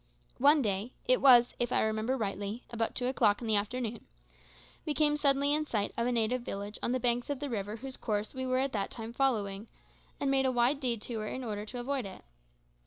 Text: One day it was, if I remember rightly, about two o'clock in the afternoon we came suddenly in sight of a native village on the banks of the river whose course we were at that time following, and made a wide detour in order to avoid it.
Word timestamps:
One 0.39 0.63
day 0.63 0.93
it 1.05 1.21
was, 1.21 1.53
if 1.59 1.71
I 1.71 1.81
remember 1.83 2.17
rightly, 2.17 2.63
about 2.71 2.95
two 2.95 3.05
o'clock 3.05 3.39
in 3.39 3.45
the 3.45 3.55
afternoon 3.55 4.07
we 4.83 4.95
came 4.95 5.15
suddenly 5.15 5.53
in 5.53 5.67
sight 5.67 5.93
of 5.95 6.07
a 6.07 6.11
native 6.11 6.41
village 6.41 6.79
on 6.81 6.91
the 6.91 6.99
banks 6.99 7.29
of 7.29 7.39
the 7.39 7.51
river 7.51 7.75
whose 7.75 7.97
course 7.97 8.33
we 8.33 8.47
were 8.47 8.57
at 8.57 8.73
that 8.73 8.89
time 8.89 9.13
following, 9.13 9.69
and 10.19 10.31
made 10.31 10.47
a 10.47 10.51
wide 10.51 10.79
detour 10.79 11.27
in 11.27 11.43
order 11.43 11.67
to 11.67 11.79
avoid 11.79 12.07
it. 12.07 12.23